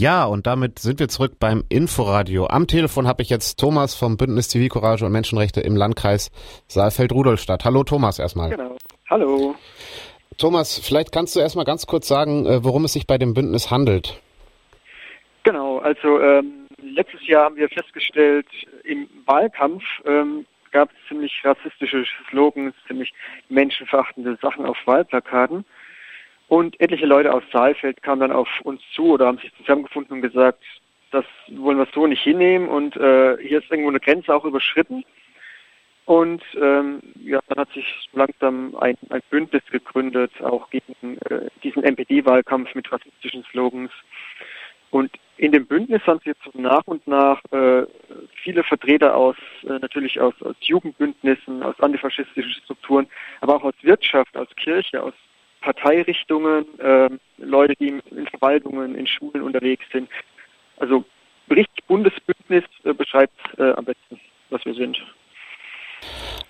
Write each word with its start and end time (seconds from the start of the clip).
Ja, 0.00 0.26
und 0.26 0.46
damit 0.46 0.78
sind 0.78 1.00
wir 1.00 1.08
zurück 1.08 1.40
beim 1.40 1.64
Inforadio. 1.68 2.46
Am 2.46 2.68
Telefon 2.68 3.08
habe 3.08 3.20
ich 3.22 3.30
jetzt 3.30 3.58
Thomas 3.58 3.96
vom 3.96 4.16
Bündnis 4.16 4.48
Zivilcourage 4.48 5.04
und 5.04 5.10
Menschenrechte 5.10 5.60
im 5.60 5.74
Landkreis 5.74 6.30
Saalfeld-Rudolstadt. 6.68 7.64
Hallo 7.64 7.82
Thomas 7.82 8.20
erstmal. 8.20 8.50
Genau. 8.50 8.76
Hallo. 9.10 9.56
Thomas, 10.36 10.78
vielleicht 10.78 11.10
kannst 11.10 11.34
du 11.34 11.40
erstmal 11.40 11.64
ganz 11.64 11.88
kurz 11.88 12.06
sagen, 12.06 12.46
äh, 12.46 12.62
worum 12.62 12.84
es 12.84 12.92
sich 12.92 13.08
bei 13.08 13.18
dem 13.18 13.34
Bündnis 13.34 13.72
handelt. 13.72 14.22
Genau, 15.42 15.78
also 15.78 16.20
ähm, 16.20 16.68
letztes 16.80 17.26
Jahr 17.26 17.46
haben 17.46 17.56
wir 17.56 17.68
festgestellt, 17.68 18.46
im 18.84 19.08
Wahlkampf 19.26 19.82
ähm, 20.06 20.46
gab 20.70 20.90
es 20.90 21.08
ziemlich 21.08 21.32
rassistische 21.42 22.04
Slogans, 22.30 22.72
ziemlich 22.86 23.12
menschenverachtende 23.48 24.38
Sachen 24.40 24.64
auf 24.64 24.76
Wahlplakaten. 24.84 25.64
Und 26.48 26.80
etliche 26.80 27.06
Leute 27.06 27.32
aus 27.32 27.42
Saalfeld 27.52 28.02
kamen 28.02 28.22
dann 28.22 28.32
auf 28.32 28.48
uns 28.62 28.80
zu 28.94 29.12
oder 29.12 29.26
haben 29.26 29.38
sich 29.38 29.54
zusammengefunden 29.56 30.16
und 30.16 30.22
gesagt, 30.22 30.64
das 31.10 31.24
wollen 31.48 31.78
wir 31.78 31.86
so 31.94 32.06
nicht 32.06 32.22
hinnehmen 32.22 32.68
und 32.68 32.96
äh, 32.96 33.36
hier 33.38 33.58
ist 33.58 33.70
irgendwo 33.70 33.90
eine 33.90 34.00
Grenze 34.00 34.34
auch 34.34 34.44
überschritten. 34.44 35.04
Und 36.06 36.42
ähm, 36.58 37.02
ja, 37.22 37.38
dann 37.48 37.58
hat 37.58 37.72
sich 37.72 38.08
langsam 38.14 38.74
ein, 38.76 38.96
ein 39.10 39.20
Bündnis 39.28 39.62
gegründet, 39.70 40.32
auch 40.42 40.70
gegen 40.70 41.18
äh, 41.28 41.50
diesen 41.62 41.84
NPD-Wahlkampf 41.84 42.74
mit 42.74 42.90
rassistischen 42.90 43.44
Slogans. 43.50 43.90
Und 44.90 45.10
in 45.36 45.52
dem 45.52 45.66
Bündnis 45.66 46.00
haben 46.06 46.18
sich 46.20 46.28
jetzt 46.28 46.54
nach 46.54 46.86
und 46.86 47.06
nach 47.06 47.42
äh, 47.52 47.84
viele 48.42 48.64
Vertreter 48.64 49.14
aus, 49.14 49.36
äh, 49.64 49.78
natürlich 49.80 50.18
aus, 50.18 50.32
aus 50.40 50.56
Jugendbündnissen, 50.60 51.62
aus 51.62 51.78
antifaschistischen 51.78 52.52
Strukturen, 52.52 53.06
aber 53.42 53.56
auch 53.56 53.64
aus 53.64 53.74
Wirtschaft, 53.82 54.34
aus 54.34 54.48
Kirche, 54.56 55.02
aus 55.02 55.12
Parteirichtungen, 55.60 56.66
äh, 56.78 57.10
Leute, 57.38 57.74
die 57.80 57.88
in 57.88 58.26
Verwaltungen, 58.28 58.94
in 58.94 59.06
Schulen 59.06 59.42
unterwegs 59.42 59.84
sind. 59.92 60.08
Also 60.78 61.04
richtig 61.50 61.84
Bundesbündnis 61.86 62.64
äh, 62.84 62.92
beschreibt 62.92 63.34
äh, 63.58 63.72
am 63.72 63.84
besten, 63.84 64.20
was 64.50 64.64
wir 64.64 64.74
sind. 64.74 64.98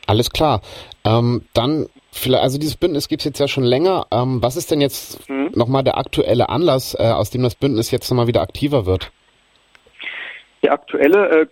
Alles 0.07 0.31
klar. 0.31 0.63
Ähm, 1.05 1.43
dann, 1.53 1.87
vielleicht, 2.13 2.43
also 2.43 2.59
dieses 2.59 2.77
Bündnis 2.77 3.09
gibt 3.09 3.21
es 3.21 3.27
jetzt 3.27 3.41
ja 3.41 3.49
schon 3.49 3.65
länger. 3.65 4.07
Ähm, 4.11 4.43
was 4.43 4.57
ist 4.57 4.71
denn 4.71 4.81
jetzt 4.81 5.29
mhm. 5.29 5.51
nochmal 5.55 5.85
der 5.85 5.99
aktuelle 5.99 6.49
Anlass, 6.49 6.95
äh, 6.95 7.03
aus 7.03 7.31
dem 7.31 7.43
das 7.43 7.55
Bündnis 7.55 7.91
jetzt 7.91 8.11
nochmal 8.11 8.27
wieder 8.27 8.41
aktiver 8.41 8.87
wird? 8.87 9.13
Der 10.63 10.73
aktuelle 10.73 11.29
äh, 11.29 11.47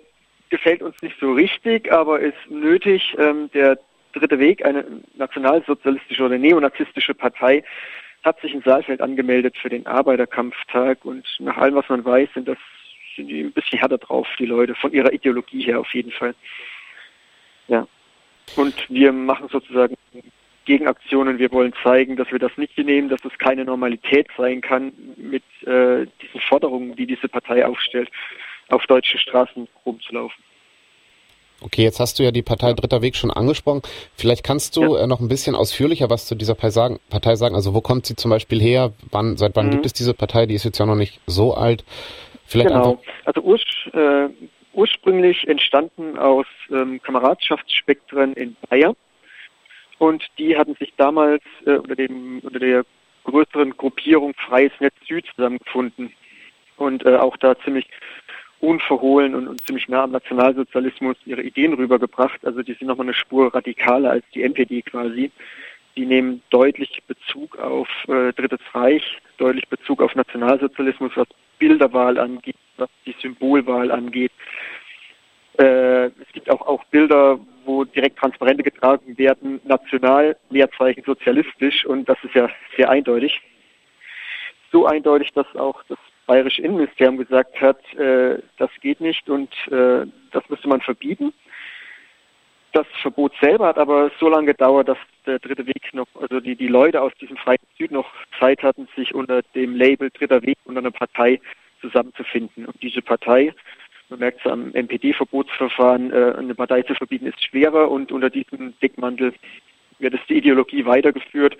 gefällt 0.49 0.83
uns 0.83 0.97
nicht 1.03 1.17
so 1.21 1.33
richtig, 1.33 1.93
aber 1.93 2.21
ist 2.21 2.35
nötig. 2.49 3.15
Ähm, 3.19 3.51
der 3.53 3.79
dritte 4.19 4.39
Weg, 4.39 4.65
eine 4.65 4.85
nationalsozialistische 5.15 6.25
oder 6.25 6.39
neonazistische 6.39 7.15
Partei, 7.15 7.65
hat 8.23 8.41
sich 8.41 8.55
in 8.55 8.63
Saalfeld 8.63 9.01
angemeldet 9.01 9.57
für 9.57 9.69
den 9.69 9.87
Arbeiterkampftag 9.87 11.05
und 11.05 11.25
nach 11.39 11.57
allem, 11.57 11.77
was 11.77 11.89
man 11.89 12.05
weiß, 12.05 12.29
sind 12.35 12.49
das 12.49 12.59
sind 13.17 13.29
die 13.29 13.41
ein 13.41 13.53
bisschen 13.53 13.79
härter 13.79 13.99
drauf, 13.99 14.29
die 14.39 14.47
Leute, 14.47 14.75
von 14.75 14.93
ihrer 14.93 15.13
Ideologie 15.13 15.63
her 15.63 15.81
auf 15.81 15.93
jeden 15.95 16.13
Fall. 16.13 16.35
Ja. 17.67 17.87
Und 18.55 18.75
wir 18.89 19.13
machen 19.13 19.49
sozusagen 19.49 19.97
Gegenaktionen. 20.67 21.39
Wir 21.39 21.51
wollen 21.51 21.73
zeigen, 21.83 22.17
dass 22.17 22.31
wir 22.31 22.39
das 22.39 22.57
nicht 22.57 22.77
nehmen, 22.77 23.09
dass 23.09 23.25
es 23.25 23.37
keine 23.39 23.65
Normalität 23.65 24.29
sein 24.37 24.61
kann 24.61 24.93
mit 25.17 25.43
äh, 25.63 26.07
diesen 26.23 26.41
Forderungen, 26.49 26.95
die 26.95 27.07
diese 27.07 27.29
Partei 27.29 27.67
aufstellt, 27.67 28.11
auf 28.69 28.85
deutschen 28.87 29.19
Straßen 29.19 29.67
rumzulaufen. 29.85 30.45
Okay, 31.67 31.83
jetzt 31.83 31.99
hast 31.99 32.19
du 32.19 32.23
ja 32.23 32.31
die 32.31 32.43
Partei 32.43 32.73
Dritter 32.75 33.03
Weg 33.03 33.17
schon 33.17 33.33
angesprochen. 33.33 33.83
Vielleicht 34.15 34.45
kannst 34.45 34.77
du 34.77 34.95
ja. 34.95 35.03
äh, 35.03 35.07
noch 35.09 35.19
ein 35.21 35.29
bisschen 35.29 35.57
ausführlicher 35.57 36.09
was 36.09 36.27
zu 36.27 36.37
dieser 36.37 36.55
Partei 36.55 36.71
sagen, 36.71 37.01
Partei 37.11 37.35
sagen. 37.35 37.57
Also 37.57 37.75
wo 37.75 37.81
kommt 37.81 38.07
sie 38.07 38.15
zum 38.15 38.31
Beispiel 38.31 38.61
her? 38.61 38.93
Wann, 39.11 39.37
seit 39.37 39.57
wann 39.57 39.67
mhm. 39.67 39.71
gibt 39.73 39.87
es 39.87 39.93
diese 39.93 40.15
Partei? 40.15 40.47
Die 40.47 40.55
ist 40.55 40.65
jetzt 40.65 40.79
ja 40.79 40.87
noch 40.87 40.95
nicht 40.95 41.21
so 41.27 41.55
alt. 41.55 41.85
Vielleicht 42.47 42.69
genau. 42.69 43.03
Also 43.25 43.41
urs 43.43 43.63
äh, 43.93 44.29
ursprünglich 44.75 45.49
entstanden 45.49 46.19
aus 46.19 46.47
ähm, 46.71 47.01
Kameradschaftsspektren 47.03 48.35
in 48.35 48.57
Bayern. 48.69 48.95
Und 49.99 50.23
die 50.39 50.57
hatten 50.57 50.77
sich 50.77 50.93
damals 50.97 51.43
äh, 51.65 51.73
unter, 51.73 51.97
dem, 51.97 52.41
unter 52.41 52.59
der 52.59 52.85
größeren 53.25 53.77
Gruppierung 53.77 54.35
Freies 54.35 54.73
Netz 54.79 54.95
Süd 55.09 55.25
zusammengefunden 55.35 56.13
und 56.77 57.05
äh, 57.07 57.17
auch 57.17 57.37
da 57.39 57.59
ziemlich 57.65 57.89
unverhohlen 58.61 59.35
und, 59.35 59.49
und, 59.49 59.67
ziemlich 59.67 59.89
nah 59.89 60.05
am 60.05 60.13
Nationalsozialismus 60.13 61.17
ihre 61.27 61.43
Ideen 61.43 61.75
rübergebracht. 61.75 62.45
Also 62.45 62.63
die 62.63 62.75
sind 62.75 62.89
nochmal 62.89 63.07
eine 63.07 63.15
Spur 63.15 63.55
radikaler 63.55 64.11
als 64.11 64.25
die 64.35 64.43
NPD 64.43 64.83
quasi. 64.83 65.31
Die 65.97 66.07
nehmen 66.07 66.43
deutlich 66.51 67.03
Bezug 67.07 67.59
auf 67.59 67.89
äh, 68.09 68.33
Drittes 68.33 68.61
Reich, 68.73 69.19
deutlich 69.39 69.69
Bezug 69.69 70.03
auf 70.03 70.15
Nationalsozialismus, 70.15 71.13
was 71.15 71.29
Bilderwahl 71.59 72.19
angeht, 72.19 72.57
was 72.77 72.91
die 73.07 73.15
Symbolwahl 73.21 73.91
angeht. 73.91 74.33
Äh, 75.59 76.07
es 76.07 76.33
gibt 76.33 76.51
auch, 76.51 76.61
auch 76.63 76.85
Bilder, 76.85 77.39
wo 77.65 77.85
direkt 77.85 78.19
Transparente 78.19 78.63
getragen 78.63 79.17
werden, 79.17 79.61
national, 79.65 80.37
Leerzeichen 80.51 81.03
sozialistisch 81.05 81.87
und 81.87 82.09
das 82.09 82.19
ist 82.23 82.35
ja 82.35 82.51
sehr 82.77 82.91
eindeutig. 82.91 83.41
So 84.71 84.87
eindeutig, 84.87 85.33
dass 85.33 85.47
auch 85.57 85.83
das 85.89 85.99
Bayerische 86.27 86.63
Innenministerium 86.63 87.19
gesagt 87.19 87.61
hat, 87.61 87.79
äh, 87.95 88.39
das 88.59 88.71
geht 88.81 89.01
nicht 89.01 89.29
und 89.29 89.51
äh, 89.69 90.07
das 90.33 90.49
müsste 90.49 90.69
man 90.69 90.81
verbieten. 90.81 91.33
Das 92.73 92.87
Verbot 93.01 93.33
selber 93.41 93.69
hat 93.69 93.79
aber 93.79 94.11
so 94.21 94.29
lange 94.29 94.49
gedauert, 94.49 94.89
dass 94.89 94.99
der 95.25 95.39
dritte 95.39 95.67
Weg 95.67 95.95
noch, 95.95 96.09
also 96.21 96.41
die, 96.41 96.57
die 96.57 96.69
Leute 96.69 97.01
aus 97.01 97.13
diesem 97.21 97.37
Freien 97.39 97.59
Süd 97.79 97.91
noch 97.91 98.11
Zeit 98.39 98.63
hatten, 98.63 98.89
sich 98.97 99.15
unter 99.15 99.43
dem 99.55 99.77
Label 99.77 100.11
dritter 100.11 100.43
Weg 100.43 100.59
unter 100.65 100.81
einer 100.81 100.91
Partei 100.91 101.41
zusammenzufinden. 101.81 102.67
Und 102.67 102.83
diese 102.83 103.03
Partei, 103.03 103.55
man 104.09 104.19
merkt 104.19 104.41
es 104.45 104.51
am 104.51 104.75
NPD-Verbotsverfahren, 104.75 106.13
äh, 106.13 106.35
eine 106.37 106.55
Partei 106.55 106.83
zu 106.83 106.95
verbieten 106.95 107.27
ist 107.27 107.43
schwerer 107.43 107.91
und 107.91 108.13
unter 108.13 108.31
diesem 108.31 108.79
Deckmantel 108.81 109.33
wird 109.99 110.15
es 110.15 110.21
die 110.29 110.37
Ideologie 110.37 110.85
weitergeführt, 110.85 111.57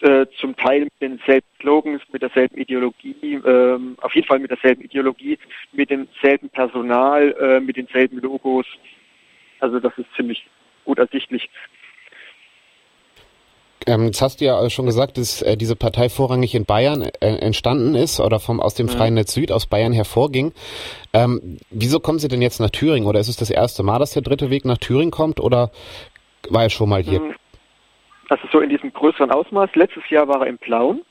äh, 0.00 0.26
zum 0.40 0.56
Teil 0.56 0.84
mit 0.84 0.92
denselben 1.00 1.46
Slogans, 1.60 2.02
mit 2.12 2.22
derselben 2.22 2.58
Ideologie, 2.58 3.34
äh, 3.34 3.78
auf 4.02 4.14
jeden 4.14 4.26
Fall 4.26 4.38
mit 4.38 4.50
derselben 4.50 4.82
Ideologie, 4.82 5.38
mit 5.72 5.90
demselben 5.90 6.48
Personal, 6.50 7.34
äh, 7.40 7.60
mit 7.60 7.76
denselben 7.76 8.18
Logos. 8.20 8.66
Also 9.60 9.80
das 9.80 9.92
ist 9.96 10.06
ziemlich 10.16 10.46
gut 10.84 10.98
ersichtlich. 10.98 11.48
Ähm, 13.86 14.06
jetzt 14.06 14.20
hast 14.20 14.40
du 14.40 14.44
ja 14.44 14.68
schon 14.68 14.86
gesagt, 14.86 15.16
dass 15.16 15.42
äh, 15.42 15.56
diese 15.56 15.76
Partei 15.76 16.08
vorrangig 16.08 16.54
in 16.54 16.64
Bayern 16.64 17.02
äh, 17.02 17.36
entstanden 17.36 17.94
ist 17.94 18.18
oder 18.18 18.40
vom 18.40 18.60
aus 18.60 18.74
dem 18.74 18.88
Freien 18.88 19.14
Netz 19.14 19.32
Süd 19.32 19.52
aus 19.52 19.66
Bayern 19.66 19.92
hervorging. 19.92 20.52
Ähm, 21.12 21.58
wieso 21.70 22.00
kommen 22.00 22.18
Sie 22.18 22.26
denn 22.26 22.42
jetzt 22.42 22.58
nach 22.58 22.70
Thüringen? 22.70 23.06
Oder 23.06 23.20
ist 23.20 23.28
es 23.28 23.36
das 23.36 23.50
erste 23.50 23.84
Mal, 23.84 24.00
dass 24.00 24.10
der 24.10 24.22
dritte 24.22 24.50
Weg 24.50 24.64
nach 24.64 24.78
Thüringen 24.78 25.12
kommt? 25.12 25.38
Oder 25.38 25.70
war 26.50 26.64
er 26.64 26.70
schon 26.70 26.88
mal 26.88 27.02
hier? 27.02 27.34
Also 28.28 28.48
so 28.50 28.60
in 28.60 28.70
diesem 28.70 28.92
größeren 28.92 29.30
Ausmaß. 29.30 29.74
Letztes 29.74 30.08
Jahr 30.10 30.28
war 30.28 30.40
er 30.40 30.48
in 30.48 30.58
Plauen. 30.58 31.02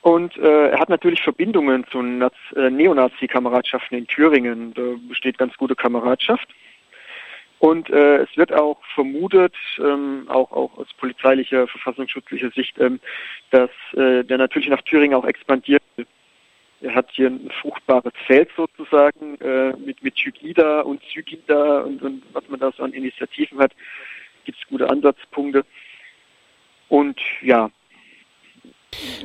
Und 0.00 0.36
äh, 0.36 0.68
er 0.68 0.78
hat 0.78 0.90
natürlich 0.90 1.22
Verbindungen 1.22 1.86
zu 1.90 2.00
äh, 2.00 2.70
Neonazi-Kameradschaften 2.70 3.96
in 3.96 4.06
Thüringen. 4.06 4.74
Da 4.74 4.82
besteht 5.08 5.38
ganz 5.38 5.56
gute 5.56 5.74
Kameradschaft. 5.74 6.48
Und 7.58 7.88
äh, 7.88 8.16
es 8.18 8.36
wird 8.36 8.52
auch 8.52 8.78
vermutet, 8.94 9.54
ähm, 9.78 10.26
auch, 10.28 10.52
auch 10.52 10.76
aus 10.76 10.88
polizeilicher, 10.98 11.66
verfassungsschutzlicher 11.66 12.50
Sicht, 12.50 12.78
ähm, 12.78 13.00
dass 13.50 13.70
äh, 13.94 14.22
der 14.24 14.36
natürlich 14.36 14.68
nach 14.68 14.82
Thüringen 14.82 15.14
auch 15.14 15.24
expandiert. 15.24 15.82
Er 16.82 16.94
hat 16.94 17.08
hier 17.12 17.28
ein 17.28 17.50
fruchtbares 17.62 18.12
Feld 18.26 18.50
sozusagen 18.54 19.40
äh, 19.40 19.72
mit, 19.78 20.02
mit 20.02 20.18
Jugida 20.18 20.82
und 20.82 21.02
Zygida 21.04 21.80
und, 21.80 22.02
und 22.02 22.22
was 22.34 22.46
man 22.50 22.60
da 22.60 22.70
so 22.72 22.82
an 22.82 22.92
Initiativen 22.92 23.58
hat, 23.58 23.72
gibt 24.44 24.58
es 24.60 24.68
gute 24.68 24.90
Ansatzpunkte. 24.90 25.64
Und 26.94 27.18
ja, 27.42 27.72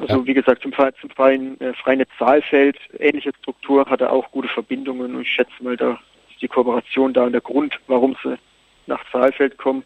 also 0.01 0.25
wie 0.25 0.33
gesagt, 0.33 0.63
zum, 0.63 0.73
zum 0.73 1.09
freien, 1.11 1.61
äh, 1.61 1.71
freien 1.75 2.03
Saalfeld, 2.17 2.79
ähnliche 2.97 3.31
Struktur, 3.41 3.85
hat 3.85 4.01
er 4.01 4.11
auch 4.11 4.31
gute 4.31 4.47
Verbindungen 4.47 5.13
und 5.13 5.21
ich 5.21 5.29
schätze 5.29 5.53
mal, 5.61 5.77
da 5.77 5.99
die 6.41 6.47
Kooperation 6.47 7.13
da 7.13 7.29
der 7.29 7.41
Grund, 7.41 7.79
warum 7.85 8.17
sie 8.23 8.39
nach 8.87 9.03
Saalfeld 9.11 9.59
kommen, 9.59 9.83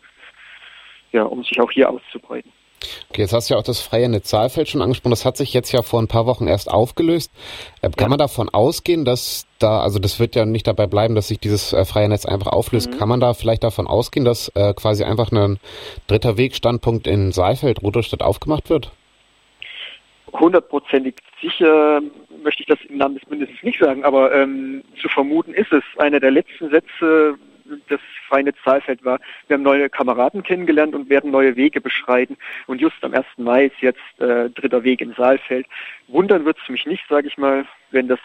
ja, 1.11 1.23
um 1.23 1.43
sich 1.43 1.59
auch 1.59 1.71
hier 1.71 1.89
auszubreiten. 1.89 2.53
Okay, 3.09 3.21
jetzt 3.21 3.33
hast 3.33 3.49
du 3.49 3.53
ja 3.53 3.59
auch 3.59 3.63
das 3.63 3.81
freie 3.81 4.09
Netz 4.09 4.29
Saalfeld 4.29 4.69
schon 4.69 4.81
angesprochen. 4.81 5.11
Das 5.11 5.25
hat 5.25 5.37
sich 5.37 5.53
jetzt 5.53 5.71
ja 5.71 5.81
vor 5.81 6.01
ein 6.01 6.07
paar 6.07 6.25
Wochen 6.25 6.47
erst 6.47 6.69
aufgelöst. 6.69 7.31
Äh, 7.81 7.89
kann 7.89 8.05
ja. 8.05 8.09
man 8.09 8.19
davon 8.19 8.49
ausgehen, 8.49 9.05
dass 9.05 9.47
da, 9.59 9.81
also 9.81 9.99
das 9.99 10.19
wird 10.19 10.35
ja 10.35 10.45
nicht 10.45 10.67
dabei 10.67 10.87
bleiben, 10.87 11.15
dass 11.15 11.27
sich 11.27 11.39
dieses 11.39 11.73
äh, 11.73 11.85
freie 11.85 12.09
Netz 12.09 12.25
einfach 12.25 12.51
auflöst. 12.51 12.91
Mhm. 12.91 12.97
Kann 12.97 13.09
man 13.09 13.19
da 13.19 13.33
vielleicht 13.33 13.63
davon 13.63 13.87
ausgehen, 13.87 14.25
dass 14.25 14.49
äh, 14.55 14.73
quasi 14.73 15.03
einfach 15.03 15.31
ein 15.31 15.59
dritter 16.07 16.37
Wegstandpunkt 16.37 17.07
in 17.07 17.31
Saalfeld, 17.31 17.81
Rudolstadt 17.81 18.21
aufgemacht 18.21 18.69
wird? 18.69 18.91
hundertprozentig 20.39 21.15
sicher 21.41 22.01
möchte 22.43 22.63
ich 22.63 22.67
das 22.67 22.79
im 22.89 22.97
Namen 22.97 23.15
des 23.15 23.25
Bündnisses 23.25 23.61
nicht 23.63 23.79
sagen, 23.79 24.03
aber 24.03 24.33
ähm, 24.33 24.83
zu 25.01 25.07
vermuten 25.07 25.53
ist 25.53 25.71
es. 25.71 25.83
Einer 25.97 26.19
der 26.19 26.31
letzten 26.31 26.69
Sätze 26.69 27.35
des 27.89 27.99
Freie 28.27 28.53
Zahlfeld 28.63 29.03
war, 29.05 29.19
wir 29.47 29.55
haben 29.55 29.63
neue 29.63 29.89
Kameraden 29.89 30.43
kennengelernt 30.43 30.95
und 30.95 31.09
werden 31.09 31.31
neue 31.31 31.55
Wege 31.55 31.81
beschreiten. 31.81 32.37
Und 32.67 32.81
just 32.81 32.95
am 33.01 33.13
1. 33.13 33.25
Mai 33.37 33.65
ist 33.65 33.81
jetzt 33.81 33.99
äh, 34.19 34.49
dritter 34.49 34.83
Weg 34.83 35.01
in 35.01 35.13
Saalfeld. 35.13 35.65
Wundern 36.07 36.45
wird 36.45 36.57
es 36.61 36.69
mich 36.69 36.85
nicht, 36.85 37.03
sage 37.09 37.27
ich 37.27 37.37
mal. 37.37 37.65
wenn 37.91 38.07
das 38.07 38.19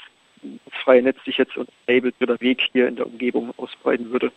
freie 0.85 1.03
Netz 1.03 1.19
sich 1.25 1.37
jetzt 1.37 1.57
unter 1.57 1.73
Label 1.87 2.13
oder 2.21 2.41
Weg 2.41 2.63
hier 2.73 2.89
in 2.89 2.97
der 2.97 3.07
Umgebung 3.07 3.53
ausbreiten 3.57 4.11
würde. 4.11 4.33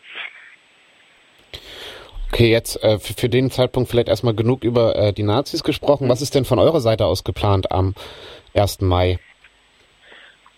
Okay, 2.31 2.50
jetzt 2.50 2.81
äh, 2.83 2.98
für, 2.98 3.13
für, 3.13 3.30
den 3.30 3.51
Zeitpunkt 3.51 3.89
vielleicht 3.89 4.07
erstmal 4.07 4.33
genug 4.33 4.63
über 4.63 4.95
äh, 4.95 5.13
die 5.13 5.24
Nazis 5.24 5.63
gesprochen. 5.63 6.07
Was 6.07 6.21
ist 6.21 6.33
denn 6.33 6.45
von 6.45 6.59
eurer 6.59 6.80
Seite 6.80 7.06
aus 7.06 7.24
geplant 7.24 7.71
am 7.71 7.94
1. 8.56 8.81
Mai? 8.81 9.19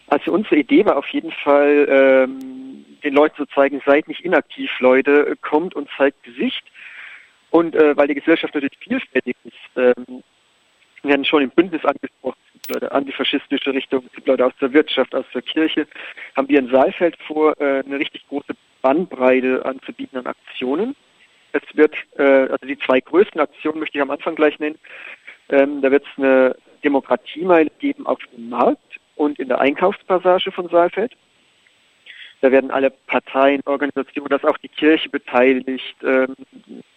Also 0.07 0.31
unsere 0.31 0.57
Idee 0.57 0.85
war 0.85 0.97
auf 0.97 1.07
jeden 1.07 1.31
Fall, 1.31 1.87
ähm, 1.89 2.85
den 3.03 3.13
Leuten 3.13 3.35
zu 3.35 3.45
zeigen, 3.47 3.81
seid 3.85 4.07
nicht 4.07 4.21
inaktiv, 4.21 4.69
Leute, 4.79 5.35
kommt 5.41 5.75
und 5.75 5.89
zeigt 5.97 6.23
Gesicht. 6.23 6.63
Und 7.49 7.75
äh, 7.75 7.95
weil 7.95 8.07
die 8.07 8.15
Gesellschaft 8.15 8.55
natürlich 8.55 8.77
vielfältig 8.79 9.35
ist, 9.43 9.77
ähm, 9.77 10.23
wir 11.03 11.09
werden 11.09 11.25
schon 11.25 11.43
im 11.43 11.49
Bündnis 11.49 11.83
angesprochen, 11.83 12.37
Leute 12.69 12.91
antifaschistische 12.91 13.73
Richtung, 13.73 14.09
Leute 14.25 14.45
aus 14.45 14.53
der 14.61 14.71
Wirtschaft, 14.71 15.13
aus 15.13 15.25
der 15.33 15.41
Kirche, 15.41 15.85
haben 16.35 16.47
wir 16.47 16.59
in 16.59 16.69
Saalfeld 16.69 17.17
vor, 17.27 17.59
äh, 17.59 17.83
eine 17.85 17.99
richtig 17.99 18.25
große 18.27 18.53
Bandbreite 18.81 19.65
anzubieten 19.65 20.17
an 20.17 20.27
Aktionen. 20.27 20.95
Es 21.51 21.61
wird, 21.73 21.93
äh, 22.17 22.23
also 22.23 22.65
die 22.65 22.77
zwei 22.79 23.01
größten 23.01 23.39
Aktionen 23.39 23.79
möchte 23.79 23.97
ich 23.97 24.01
am 24.01 24.11
Anfang 24.11 24.35
gleich 24.35 24.57
nennen. 24.59 24.79
Ähm, 25.49 25.81
da 25.81 25.91
wird 25.91 26.05
es 26.05 26.17
eine 26.17 26.55
Demokratiemeile 26.83 27.69
geben 27.79 28.07
auf 28.07 28.19
dem 28.35 28.49
Markt 28.49 28.99
und 29.15 29.39
in 29.39 29.49
der 29.49 29.59
Einkaufspassage 29.59 30.51
von 30.51 30.69
Saalfeld. 30.69 31.13
Da 32.43 32.51
werden 32.51 32.71
alle 32.71 32.89
Parteien, 32.89 33.61
Organisationen, 33.63 34.27
dass 34.27 34.43
auch 34.43 34.57
die 34.57 34.67
Kirche 34.67 35.07
beteiligt, 35.07 35.95
ähm, 36.03 36.35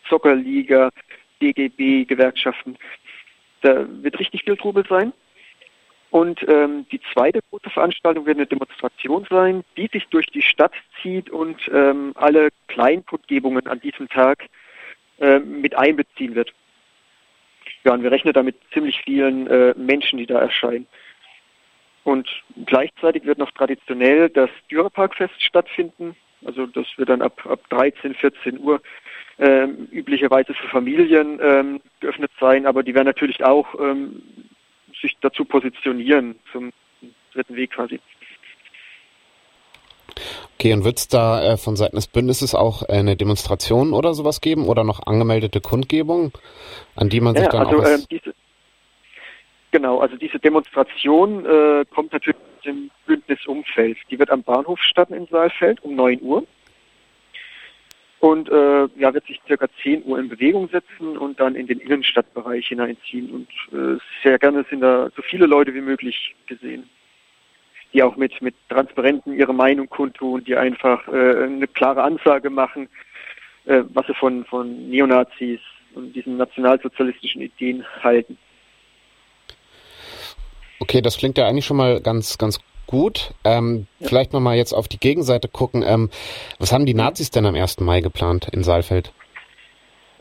Zuckerliga, 0.08 0.90
DGB, 1.40 2.04
Gewerkschaften. 2.04 2.76
Da 3.60 3.86
wird 4.02 4.18
richtig 4.18 4.42
viel 4.42 4.56
Trubel 4.56 4.84
sein. 4.88 5.12
Und 6.10 6.44
ähm, 6.48 6.84
die 6.90 7.00
zweite 7.12 7.42
große 7.48 7.70
Veranstaltung 7.70 8.26
wird 8.26 8.38
eine 8.38 8.48
Demonstration 8.48 9.24
sein, 9.30 9.62
die 9.76 9.88
sich 9.92 10.08
durch 10.08 10.26
die 10.26 10.42
Stadt 10.42 10.72
zieht 11.00 11.30
und 11.30 11.60
ähm, 11.72 12.10
alle 12.16 12.48
Kleinkundgebungen 12.66 13.68
an 13.68 13.78
diesem 13.78 14.08
Tag 14.08 14.48
ähm, 15.20 15.60
mit 15.60 15.78
einbeziehen 15.78 16.34
wird. 16.34 16.52
Ja, 17.84 17.92
und 17.92 18.02
wir 18.02 18.10
rechnen 18.10 18.34
damit 18.34 18.56
ziemlich 18.72 19.00
vielen 19.02 19.46
äh, 19.46 19.74
Menschen, 19.76 20.18
die 20.18 20.26
da 20.26 20.40
erscheinen. 20.40 20.88
Und 22.06 22.28
gleichzeitig 22.66 23.24
wird 23.24 23.38
noch 23.38 23.50
traditionell 23.50 24.28
das 24.28 24.48
Dürerparkfest 24.70 25.42
stattfinden. 25.42 26.14
Also 26.44 26.66
das 26.66 26.86
wird 26.96 27.08
dann 27.08 27.20
ab, 27.20 27.44
ab 27.46 27.58
13, 27.70 28.14
14 28.14 28.60
Uhr 28.60 28.80
ähm, 29.40 29.88
üblicherweise 29.90 30.54
für 30.54 30.68
Familien 30.68 31.40
ähm, 31.42 31.80
geöffnet 31.98 32.30
sein, 32.38 32.64
aber 32.64 32.84
die 32.84 32.94
werden 32.94 33.08
natürlich 33.08 33.42
auch 33.42 33.66
ähm, 33.80 34.22
sich 35.02 35.16
dazu 35.20 35.44
positionieren 35.44 36.36
zum 36.52 36.72
dritten 37.32 37.56
Weg 37.56 37.72
quasi. 37.72 37.98
Okay, 40.54 40.74
und 40.74 40.84
wird 40.84 40.98
es 40.98 41.08
da 41.08 41.42
äh, 41.42 41.56
von 41.56 41.74
Seiten 41.74 41.96
des 41.96 42.06
Bündnisses 42.06 42.54
auch 42.54 42.84
äh, 42.84 42.92
eine 42.92 43.16
Demonstration 43.16 43.92
oder 43.92 44.14
sowas 44.14 44.40
geben 44.40 44.68
oder 44.68 44.84
noch 44.84 45.04
angemeldete 45.04 45.60
Kundgebungen, 45.60 46.32
an 46.94 47.08
die 47.08 47.20
man 47.20 47.34
sich 47.34 47.46
ja, 47.46 47.50
dann 47.50 47.66
also, 47.66 47.82
auch... 47.82 47.84
Äh, 47.84 47.98
diese, 48.08 48.32
genau, 49.76 49.98
also 49.98 50.16
diese 50.16 50.38
Demonstration 50.38 51.44
äh, 51.44 51.84
kommt 51.90 52.10
natürlich 52.14 52.38
aus 52.38 52.64
dem 52.64 52.90
Bündnisumfeld. 53.06 53.98
Die 54.10 54.18
wird 54.18 54.30
am 54.30 54.42
Bahnhof 54.42 54.80
starten 54.80 55.12
in 55.12 55.26
Saalfeld 55.26 55.84
um 55.84 55.94
9 55.94 56.22
Uhr 56.22 56.46
und 58.20 58.48
äh, 58.48 58.88
ja, 58.96 59.12
wird 59.12 59.26
sich 59.26 59.38
circa 59.46 59.68
10 59.82 60.04
Uhr 60.06 60.18
in 60.18 60.30
Bewegung 60.30 60.70
setzen 60.70 61.18
und 61.18 61.38
dann 61.38 61.54
in 61.54 61.66
den 61.66 61.78
Innenstadtbereich 61.78 62.68
hineinziehen. 62.68 63.30
Und 63.30 63.48
äh, 63.78 63.98
sehr 64.22 64.38
gerne 64.38 64.64
sind 64.70 64.80
da 64.80 65.10
so 65.14 65.20
viele 65.20 65.44
Leute 65.44 65.74
wie 65.74 65.82
möglich 65.82 66.34
gesehen, 66.46 66.88
die 67.92 68.02
auch 68.02 68.16
mit, 68.16 68.40
mit 68.40 68.54
Transparenten 68.70 69.34
ihre 69.34 69.52
Meinung 69.52 69.90
kundtun, 69.90 70.42
die 70.42 70.56
einfach 70.56 71.06
äh, 71.08 71.44
eine 71.44 71.68
klare 71.68 72.02
Ansage 72.02 72.48
machen, 72.48 72.88
äh, 73.66 73.82
was 73.92 74.06
sie 74.06 74.14
von, 74.14 74.46
von 74.46 74.88
Neonazis 74.88 75.60
und 75.94 76.14
diesen 76.16 76.38
nationalsozialistischen 76.38 77.42
Ideen 77.42 77.84
halten. 78.02 78.38
Okay, 80.80 81.00
das 81.00 81.16
klingt 81.16 81.38
ja 81.38 81.46
eigentlich 81.46 81.64
schon 81.64 81.76
mal 81.76 82.00
ganz, 82.00 82.38
ganz 82.38 82.60
gut. 82.86 83.34
Ähm, 83.44 83.86
ja. 83.98 84.08
Vielleicht 84.08 84.32
nochmal 84.32 84.56
jetzt 84.56 84.72
auf 84.72 84.88
die 84.88 84.98
Gegenseite 84.98 85.48
gucken. 85.48 85.82
Ähm, 85.86 86.10
was 86.58 86.72
haben 86.72 86.86
die 86.86 86.94
Nazis 86.94 87.30
denn 87.30 87.46
am 87.46 87.54
1. 87.54 87.80
Mai 87.80 88.00
geplant 88.00 88.48
in 88.52 88.62
Saalfeld? 88.62 89.12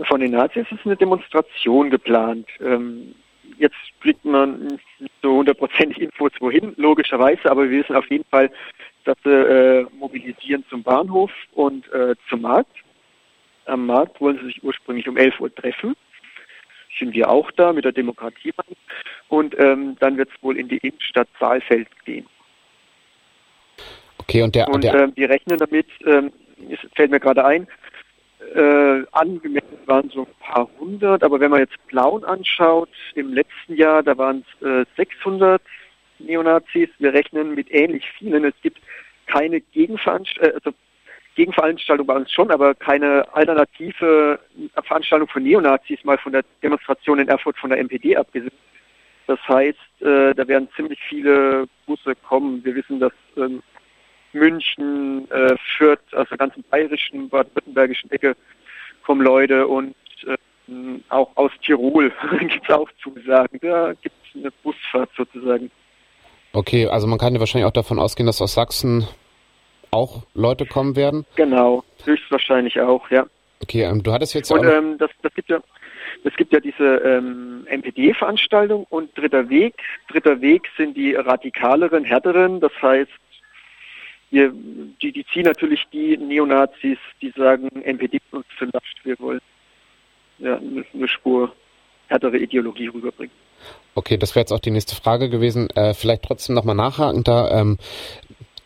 Von 0.08 0.20
den 0.20 0.32
Nazis 0.32 0.66
ist 0.72 0.86
eine 0.86 0.98
Demonstration 0.98 1.90
geplant. 1.90 2.48
Ähm, 2.60 3.16
jetzt 3.58 3.76
kriegt 4.02 4.26
man 4.26 4.68
nicht 5.00 5.14
so 5.22 5.38
hundertprozentig 5.38 6.02
Infos 6.02 6.32
wohin, 6.40 6.74
logischerweise, 6.78 7.50
aber 7.50 7.70
wir 7.70 7.80
wissen 7.80 7.96
auf 7.96 8.10
jeden 8.10 8.26
Fall, 8.26 8.52
dass 9.06 9.18
sie 9.24 9.30
äh, 9.30 9.86
mobilisieren 9.98 10.66
zum 10.70 10.84
Bahnhof 10.84 11.32
und 11.54 11.92
äh, 11.94 12.16
zum 12.30 12.42
Markt. 12.42 12.76
Am 13.66 13.86
Markt 13.86 14.20
wollen 14.20 14.38
sie 14.40 14.48
sich 14.48 14.64
ursprünglich 14.64 15.08
um 15.08 15.18
11 15.18 15.40
Uhr 15.40 15.54
treffen. 15.54 15.96
Sind 17.00 17.14
wir 17.14 17.30
auch 17.30 17.52
da 17.52 17.74
mit 17.74 17.86
der 17.86 17.92
Demokratie. 17.92 18.54
Und 19.30 19.58
ähm, 19.60 19.98
dann 20.00 20.18
wird 20.18 20.30
es 20.30 20.44
wohl 20.44 20.58
in 20.58 20.68
die 20.68 20.78
Innenstadt 20.78 21.28
Saalfeld 21.40 21.88
gehen. 22.06 22.28
Okay, 24.20 24.42
und 24.42 24.56
der, 24.56 24.70
und, 24.70 24.84
der 24.84 24.94
äh, 24.94 25.12
wir 25.16 25.30
rechnen 25.30 25.58
damit, 25.58 25.88
ähm, 26.06 26.32
es 26.70 26.80
fällt 26.96 27.12
mir 27.12 27.20
gerade 27.20 27.46
ein, 27.46 27.68
äh, 28.54 29.04
angemeldet 29.12 29.88
waren 29.88 30.10
so 30.10 30.22
ein 30.22 30.36
paar 30.40 30.70
hundert, 30.80 31.24
aber 31.24 31.40
wenn 31.40 31.52
man 31.52 31.60
jetzt 31.60 31.76
Plauen 31.88 32.24
anschaut, 32.24 32.90
im 33.16 33.34
letzten 33.34 33.76
Jahr, 33.76 34.04
da 34.04 34.18
waren 34.18 34.46
es 34.62 34.68
äh, 34.68 34.86
600 34.98 35.62
Neonazis. 36.20 36.90
Wir 37.00 37.14
rechnen 37.14 37.56
mit 37.56 37.72
ähnlich 37.72 38.06
vielen. 38.18 38.46
Es 38.46 38.54
gibt 38.62 38.80
keine 39.28 39.62
Gegenveranstalt 39.62 40.54
äh, 40.54 40.56
also 40.56 40.72
Gegenveranstaltung 41.36 42.08
bei 42.08 42.16
uns 42.16 42.32
schon, 42.32 42.50
aber 42.50 42.74
keine 42.74 43.28
alternative 43.34 44.40
Veranstaltung 44.86 45.28
von 45.28 45.44
Neonazis 45.44 46.02
mal 46.06 46.18
von 46.18 46.32
der 46.32 46.46
Demonstration 46.64 47.20
in 47.20 47.28
Erfurt 47.28 47.58
von 47.58 47.70
der 47.70 47.80
MPD 47.80 48.16
abgesehen. 48.16 48.54
Das 49.28 49.40
heißt, 49.48 50.02
äh, 50.02 50.34
da 50.34 50.48
werden 50.48 50.70
ziemlich 50.76 51.00
viele 51.08 51.68
Busse 51.86 52.16
kommen. 52.28 52.64
Wir 52.64 52.76
wissen, 52.76 53.00
dass 53.00 53.14
ähm, 53.38 53.62
München, 54.34 55.30
äh, 55.32 55.56
Fürth, 55.78 56.14
aus 56.14 56.28
der 56.30 56.38
ganzen 56.38 56.64
bayerischen, 56.70 57.30
baden-württembergischen 57.30 58.12
Ecke 58.12 58.36
kommen 59.04 59.22
Leute 59.22 59.68
und 59.68 59.96
äh, 60.28 60.38
auch 61.10 61.32
aus 61.36 61.52
Tirol 61.64 62.12
gibt 62.40 62.70
es 62.70 62.76
auch 62.76 62.90
Zusagen. 63.02 63.60
Da 63.62 63.94
gibt 64.02 64.16
es 64.28 64.40
eine 64.40 64.52
Busfahrt 64.64 65.10
sozusagen. 65.18 65.72
Okay, 66.54 66.88
also 66.88 67.08
man 67.08 67.20
kann 67.20 67.34
ja 67.34 67.40
wahrscheinlich 67.40 67.68
auch 67.68 67.72
davon 67.72 68.00
ausgehen, 68.00 68.28
dass 68.28 68.42
aus 68.42 68.54
Sachsen 68.54 69.08
auch 69.92 70.24
Leute 70.34 70.66
kommen 70.66 70.96
werden? 70.96 71.26
Genau, 71.36 71.84
höchstwahrscheinlich 72.04 72.80
auch, 72.80 73.10
ja. 73.10 73.26
Okay, 73.62 73.84
ähm, 73.84 74.04
du 74.04 74.12
hattest 74.12 74.34
jetzt 74.34 74.50
ja 74.50 74.58
und, 74.58 74.66
ähm, 74.66 74.98
das, 74.98 75.10
das 75.22 75.34
gibt 75.34 75.50
ja 75.50 75.60
es 76.26 76.36
gibt 76.36 76.54
ja 76.54 76.60
diese 76.60 76.98
ähm, 76.98 77.66
MPD-Veranstaltung 77.70 78.86
und 78.90 79.18
Dritter 79.18 79.50
Weg. 79.50 79.76
Dritter 80.08 80.42
Weg 80.42 80.68
sind 80.78 80.98
die 80.98 81.16
radikaleren, 81.16 82.04
härteren, 82.04 82.60
das 82.60 82.72
heißt 82.82 83.12
wir, 84.32 84.52
die, 85.02 85.12
die 85.12 85.26
ziehen 85.32 85.46
natürlich 85.46 85.86
die 85.94 86.18
Neonazis, 86.18 86.98
die 87.22 87.32
sagen, 87.38 87.70
NPD 87.84 88.20
uns 88.32 88.46
zu 88.58 88.66
Last, 88.66 88.84
wir 89.04 89.18
wollen 89.20 89.40
ja, 90.40 90.58
eine 90.58 91.08
Spur 91.08 91.56
härtere 92.08 92.38
Ideologie 92.38 92.88
rüberbringen. 92.88 93.34
Okay, 93.96 94.18
das 94.18 94.36
wäre 94.36 94.42
jetzt 94.42 94.52
auch 94.52 94.60
die 94.60 94.72
nächste 94.72 94.96
Frage 94.96 95.30
gewesen. 95.30 95.70
Äh, 95.70 95.94
vielleicht 95.94 96.24
trotzdem 96.24 96.56
nochmal 96.56 96.76
nachhaken 96.76 97.24
da. 97.24 97.50
Ähm, 97.50 97.78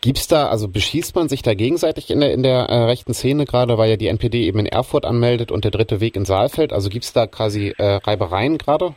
Gibt's 0.02 0.28
da, 0.28 0.48
also 0.48 0.66
beschießt 0.68 1.14
man 1.14 1.28
sich 1.28 1.42
da 1.42 1.52
gegenseitig 1.52 2.10
in 2.10 2.20
der, 2.20 2.32
in 2.32 2.42
der 2.42 2.70
äh, 2.70 2.84
rechten 2.84 3.12
Szene 3.12 3.44
gerade, 3.44 3.76
weil 3.76 3.90
ja 3.90 3.96
die 3.96 4.08
NPD 4.08 4.46
eben 4.46 4.58
in 4.60 4.66
Erfurt 4.66 5.04
anmeldet 5.04 5.52
und 5.52 5.64
der 5.64 5.70
dritte 5.70 6.00
Weg 6.00 6.16
in 6.16 6.24
Saalfeld? 6.24 6.72
Also 6.72 6.88
gibt's 6.88 7.12
da 7.12 7.26
quasi 7.26 7.74
äh, 7.76 7.96
Reibereien 7.96 8.56
gerade? 8.56 8.94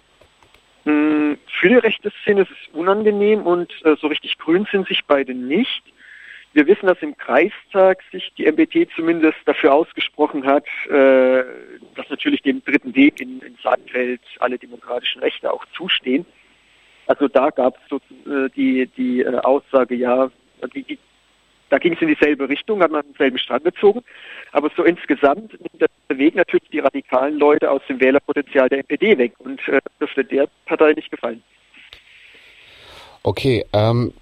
Hm, 0.85 1.37
für 1.59 1.67
die 1.67 1.75
rechte 1.75 2.09
Szene 2.21 2.43
ist 2.43 2.51
es 2.51 2.73
unangenehm 2.73 3.41
und 3.41 3.69
äh, 3.83 3.97
so 3.99 4.07
richtig 4.07 4.37
grün 4.37 4.65
sind 4.71 4.87
sich 4.87 5.01
beide 5.05 5.33
nicht. 5.33 5.83
Wir 6.53 6.67
wissen, 6.67 6.85
dass 6.85 7.01
im 7.01 7.17
Kreistag 7.17 8.01
sich 8.11 8.31
die 8.37 8.49
MBT 8.49 8.89
zumindest 8.95 9.39
dafür 9.45 9.73
ausgesprochen 9.73 10.45
hat, 10.45 10.65
äh, 10.89 11.43
dass 11.95 12.09
natürlich 12.09 12.43
dem 12.43 12.63
dritten 12.63 12.95
Weg 12.95 13.19
in, 13.19 13.41
in 13.41 13.57
Sandfeld 13.61 14.21
alle 14.39 14.57
demokratischen 14.57 15.19
Rechte 15.19 15.51
auch 15.51 15.65
zustehen. 15.75 16.25
Also 17.07 17.27
da 17.27 17.49
gab 17.49 17.75
es 17.75 17.89
so 17.89 17.97
äh, 18.31 18.49
die, 18.55 18.87
die 18.95 19.21
äh, 19.21 19.39
Aussage, 19.39 19.95
ja, 19.95 20.29
da 21.69 21.79
ging 21.79 21.93
es 21.93 22.01
in 22.01 22.07
dieselbe 22.07 22.47
Richtung, 22.47 22.81
hat 22.83 22.91
man 22.91 23.03
denselben 23.03 23.39
Strang 23.39 23.63
gezogen. 23.63 24.03
Aber 24.51 24.69
so 24.77 24.83
insgesamt 24.83 25.53
nimmt 25.53 25.81
der 25.81 26.17
Weg 26.17 26.35
natürlich 26.35 26.69
die 26.69 26.79
radikalen 26.79 27.39
Leute 27.39 27.71
aus 27.71 27.81
dem 27.89 27.99
Wählerpotenzial 27.99 28.69
der 28.69 28.79
NPD 28.79 29.17
weg 29.17 29.33
und 29.39 29.59
äh, 29.67 29.79
dürfte 29.99 30.23
der 30.23 30.47
Partei 30.65 30.93
nicht 30.93 31.09
gefallen. 31.09 31.41
Okay, 33.23 33.65
ähm, 33.73 34.13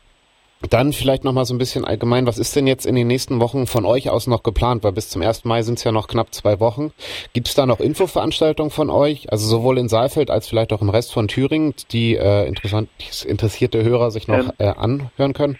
dann 0.69 0.93
vielleicht 0.93 1.24
nochmal 1.24 1.45
so 1.45 1.53
ein 1.53 1.57
bisschen 1.57 1.83
allgemein, 1.83 2.27
was 2.27 2.38
ist 2.38 2.55
denn 2.55 2.67
jetzt 2.67 2.86
in 2.86 2.95
den 2.95 3.07
nächsten 3.07 3.39
Wochen 3.39 3.67
von 3.67 3.83
euch 3.83 4.10
aus 4.10 4.27
noch 4.27 4.43
geplant? 4.43 4.83
Weil 4.83 4.91
bis 4.93 5.10
zum 5.10 5.21
1. 5.21 5.43
Mai 5.43 5.63
sind 5.63 5.77
es 5.79 5.83
ja 5.83 5.91
noch 5.91 6.07
knapp 6.07 6.33
zwei 6.33 6.60
Wochen. 6.60 6.93
Gibt 7.33 7.48
es 7.48 7.55
da 7.55 7.65
noch 7.65 7.79
Infoveranstaltungen 7.79 8.71
von 8.71 8.89
euch? 8.89 9.31
Also 9.31 9.48
sowohl 9.48 9.77
in 9.77 9.89
Saalfeld 9.89 10.29
als 10.29 10.48
vielleicht 10.48 10.71
auch 10.71 10.81
im 10.81 10.89
Rest 10.89 11.12
von 11.12 11.27
Thüringen, 11.27 11.74
die 11.91 12.15
äh, 12.15 12.48
interessierte 12.48 13.83
Hörer 13.83 14.12
sich 14.12 14.27
noch 14.27 14.38
ähm, 14.38 14.51
äh, 14.60 14.67
anhören 14.67 15.33
können? 15.33 15.57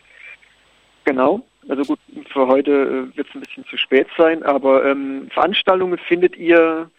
Genau. 1.06 1.42
Also 1.70 1.84
gut, 1.84 2.00
für 2.32 2.48
heute 2.48 2.72
äh, 2.72 3.16
wird 3.18 3.28
es 3.30 3.36
ein 3.36 3.42
bisschen 3.42 3.66
zu 3.66 3.78
spät 3.78 4.08
sein, 4.18 4.42
aber 4.44 4.84
ähm, 4.86 5.30
Veranstaltungen 5.32 6.00
findet 6.00 6.36
ihr 6.36 6.90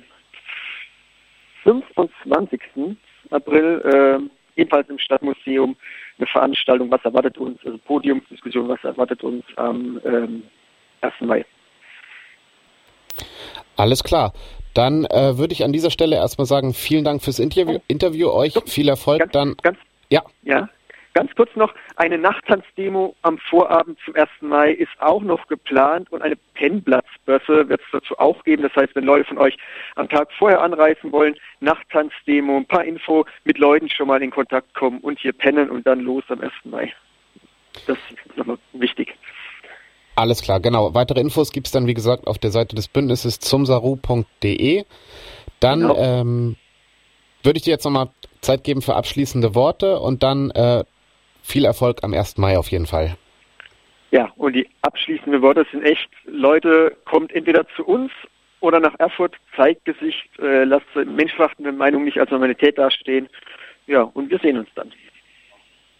25. 1.64 2.62
April 3.32 3.82
äh, 4.56 4.62
ebenfalls 4.62 4.90
im 4.90 5.00
Stadtmuseum 5.00 5.76
eine 6.18 6.28
Veranstaltung, 6.28 6.92
was 6.92 7.04
erwartet 7.04 7.38
uns, 7.38 7.60
also 7.66 7.78
Podiumsdiskussion, 7.80 8.68
was 8.68 8.84
erwartet 8.84 9.24
uns 9.24 9.44
am 9.56 10.00
ähm, 10.06 10.44
1. 11.02 11.14
Mai. 11.22 11.46
Alles 13.78 14.04
klar. 14.04 14.34
Dann 14.74 15.06
äh, 15.06 15.38
würde 15.38 15.54
ich 15.54 15.64
an 15.64 15.72
dieser 15.72 15.90
Stelle 15.90 16.18
erstmal 16.18 16.46
sagen, 16.46 16.74
vielen 16.74 17.04
Dank 17.04 17.24
fürs 17.24 17.40
Interview, 17.40 17.80
Interview 17.88 18.30
euch, 18.30 18.54
viel 18.66 18.90
Erfolg 18.90 19.20
ganz, 19.20 19.32
dann. 19.32 19.56
Ganz, 19.64 19.78
ja. 20.10 20.22
Ja. 20.44 20.70
Ganz 21.14 21.34
kurz 21.34 21.50
noch, 21.56 21.74
eine 21.96 22.20
Nachttanzdemo 22.20 23.16
am 23.24 23.40
Vorabend 23.40 23.98
zum 24.06 24.14
1. 24.14 24.30
Mai 24.42 24.70
ist 24.72 24.92
auch 25.00 25.24
noch 25.24 25.48
geplant 25.48 26.12
und 26.12 26.22
eine 26.22 26.36
Pennplatzbörse 26.54 27.70
wird 27.70 27.82
es 27.82 27.88
dazu 27.92 28.20
auch 28.20 28.44
geben. 28.44 28.62
Das 28.62 28.76
heißt, 28.76 28.96
wenn 28.96 29.04
Leute 29.04 29.26
von 29.26 29.40
euch 29.40 29.58
am 29.96 30.08
Tag 30.10 30.32
vorher 30.38 30.62
anreisen 30.62 31.12
wollen, 31.12 31.36
Nachttanzdemo, 31.60 32.58
ein 32.58 32.68
paar 32.68 32.84
Info, 32.84 33.26
mit 33.46 33.58
Leuten 33.58 33.90
schon 33.90 34.08
mal 34.08 34.22
in 34.22 34.30
Kontakt 34.30 34.76
kommen 34.76 35.00
und 35.00 35.18
hier 35.18 35.34
pennen 35.34 35.72
und 35.72 35.88
dann 35.88 36.02
los 36.02 36.24
am 36.28 36.40
1. 36.40 36.52
Mai. 36.66 36.94
Das 37.88 37.98
ist 37.98 38.38
nochmal 38.38 38.60
wichtig. 38.74 39.18
Alles 40.18 40.42
klar, 40.42 40.60
genau. 40.60 40.96
Weitere 40.96 41.20
Infos 41.20 41.52
gibt 41.52 41.68
es 41.68 41.72
dann, 41.72 41.86
wie 41.86 41.94
gesagt, 41.94 42.26
auf 42.26 42.40
der 42.40 42.50
Seite 42.50 42.76
des 42.76 42.88
Bündnisses 42.88 43.40
zumsaru.de. 43.40 44.84
Dann 45.60 45.82
genau. 45.82 45.96
ähm, 45.96 46.56
würde 47.44 47.58
ich 47.58 47.64
dir 47.64 47.70
jetzt 47.70 47.86
nochmal 47.86 48.10
Zeit 48.42 48.64
geben 48.64 48.82
für 48.82 48.96
abschließende 48.96 49.54
Worte 49.54 50.00
und 50.00 50.24
dann 50.24 50.50
äh, 50.50 50.84
viel 51.44 51.66
Erfolg 51.66 52.04
am 52.04 52.16
1. 52.16 52.40
Mai 52.40 52.58
auf 52.58 52.72
jeden 52.72 52.88
Fall. 52.88 53.16
Ja, 54.10 54.32
und 54.38 54.54
die 54.54 54.68
abschließenden 54.82 55.44
Worte 55.44 55.68
sind 55.72 55.84
echt, 55.84 56.10
Leute, 56.26 56.98
kommt 57.06 57.32
entweder 57.32 57.68
zu 57.76 57.86
uns 57.86 58.12
oder 58.60 58.80
nach 58.80 58.96
Erfurt, 58.98 59.36
zeigt 59.56 59.86
Gesicht, 59.86 60.28
äh, 60.40 60.64
lasst 60.64 60.88
menschenverachtende 60.96 61.72
Meinung 61.72 62.06
nicht 62.06 62.18
als 62.18 62.32
Normalität 62.32 62.80
dastehen. 62.80 63.30
Ja, 63.86 64.02
und 64.02 64.32
wir 64.32 64.40
sehen 64.40 64.58
uns 64.58 64.70
dann. 64.74 64.92